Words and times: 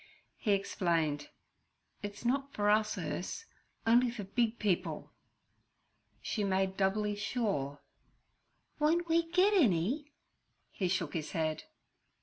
He 0.35 0.53
explained, 0.53 1.29
'It's 2.01 2.25
not 2.25 2.51
for 2.55 2.71
us, 2.71 2.97
Urse—on'y 2.97 4.09
for 4.09 4.23
big 4.23 4.57
people.' 4.57 5.11
She 6.23 6.43
made 6.43 6.75
doubly 6.75 7.15
sure. 7.15 7.81
'Won't 8.79 9.07
we 9.07 9.29
get 9.29 9.53
any?' 9.53 10.11
He 10.71 10.87
shook 10.87 11.13
his 11.13 11.33
head. 11.33 11.65